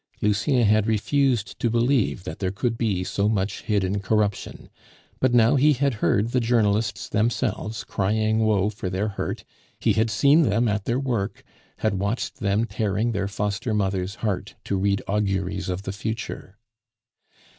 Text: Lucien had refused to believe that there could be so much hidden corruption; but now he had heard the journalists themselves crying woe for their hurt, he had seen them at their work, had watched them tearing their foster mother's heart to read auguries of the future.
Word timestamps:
Lucien 0.19 0.65
had 0.65 0.87
refused 0.87 1.59
to 1.59 1.69
believe 1.69 2.23
that 2.23 2.39
there 2.39 2.49
could 2.49 2.75
be 2.75 3.03
so 3.03 3.29
much 3.29 3.61
hidden 3.61 3.99
corruption; 3.99 4.71
but 5.19 5.31
now 5.31 5.55
he 5.57 5.73
had 5.73 5.93
heard 6.01 6.29
the 6.29 6.39
journalists 6.39 7.07
themselves 7.07 7.83
crying 7.83 8.39
woe 8.39 8.67
for 8.71 8.89
their 8.89 9.09
hurt, 9.09 9.43
he 9.79 9.93
had 9.93 10.09
seen 10.09 10.41
them 10.41 10.67
at 10.67 10.85
their 10.85 10.99
work, 10.99 11.43
had 11.77 11.99
watched 11.99 12.37
them 12.37 12.65
tearing 12.65 13.11
their 13.11 13.27
foster 13.27 13.75
mother's 13.75 14.15
heart 14.25 14.55
to 14.63 14.75
read 14.75 15.03
auguries 15.07 15.69
of 15.69 15.83
the 15.83 15.93
future. 15.93 16.57